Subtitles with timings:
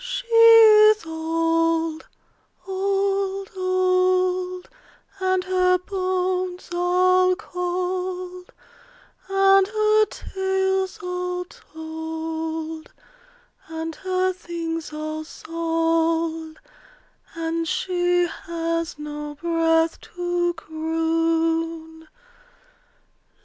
[0.03, 2.07] She is old,
[2.67, 4.67] old, old;
[5.19, 8.51] And her bones all cold,
[9.29, 12.91] And her tales all told,
[13.67, 16.59] And her things all sold,
[17.35, 22.07] And she has no breath to croon.